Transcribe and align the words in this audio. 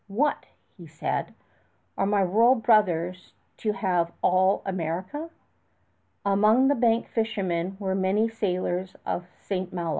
"What," 0.07 0.47
he 0.77 0.89
asked, 0.99 1.29
"are 1.95 2.07
my 2.07 2.23
royal 2.23 2.55
brothers 2.55 3.33
to 3.57 3.73
have 3.73 4.11
all 4.23 4.63
America?" 4.65 5.29
Among 6.25 6.69
the 6.69 6.73
Bank 6.73 7.07
fishermen 7.07 7.77
were 7.79 7.93
many 7.93 8.27
sailors 8.27 8.95
of 9.05 9.27
St. 9.39 9.71
Malo. 9.71 9.89